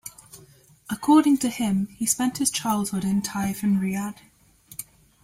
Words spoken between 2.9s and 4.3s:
in Taif and Riyadh.